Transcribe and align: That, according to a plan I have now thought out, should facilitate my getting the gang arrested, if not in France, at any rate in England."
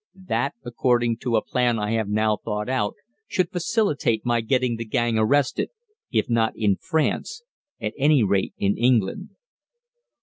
That, 0.25 0.55
according 0.65 1.17
to 1.17 1.35
a 1.35 1.43
plan 1.45 1.77
I 1.77 1.91
have 1.91 2.09
now 2.09 2.35
thought 2.37 2.67
out, 2.67 2.95
should 3.27 3.51
facilitate 3.51 4.25
my 4.25 4.41
getting 4.41 4.77
the 4.77 4.83
gang 4.83 5.19
arrested, 5.19 5.69
if 6.11 6.27
not 6.27 6.53
in 6.55 6.77
France, 6.77 7.43
at 7.79 7.93
any 7.99 8.23
rate 8.23 8.55
in 8.57 8.75
England." 8.79 9.29